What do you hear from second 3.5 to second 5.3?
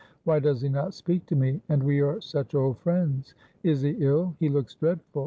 Is he ill? He looks dreadful.